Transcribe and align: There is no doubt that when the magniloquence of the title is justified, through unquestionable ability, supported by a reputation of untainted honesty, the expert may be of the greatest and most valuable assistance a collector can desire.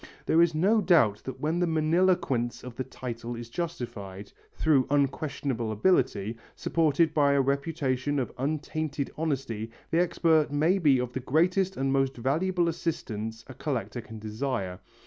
There 0.25 0.41
is 0.41 0.55
no 0.55 0.81
doubt 0.81 1.21
that 1.25 1.39
when 1.39 1.59
the 1.59 1.67
magniloquence 1.67 2.63
of 2.63 2.75
the 2.75 2.83
title 2.83 3.35
is 3.35 3.51
justified, 3.51 4.31
through 4.55 4.87
unquestionable 4.89 5.71
ability, 5.71 6.37
supported 6.55 7.13
by 7.13 7.33
a 7.33 7.41
reputation 7.41 8.17
of 8.17 8.31
untainted 8.39 9.11
honesty, 9.15 9.69
the 9.91 9.99
expert 10.01 10.51
may 10.51 10.79
be 10.79 10.97
of 10.97 11.13
the 11.13 11.19
greatest 11.19 11.77
and 11.77 11.93
most 11.93 12.17
valuable 12.17 12.67
assistance 12.67 13.43
a 13.47 13.53
collector 13.53 14.01
can 14.01 14.17
desire. 14.17 14.79